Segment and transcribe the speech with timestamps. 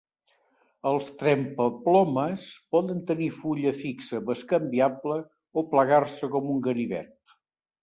[0.91, 5.21] Els trempaplomes poden tenir fulla fixa bescanviable
[5.63, 7.17] o plegar-se com un ganivet.